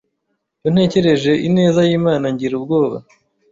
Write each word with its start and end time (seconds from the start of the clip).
Iyo 0.59 0.69
ntekereje 0.73 1.31
ineza 1.47 1.81
y’Imana 1.89 2.25
ngira 2.33 2.53
ubwoba 2.59 2.97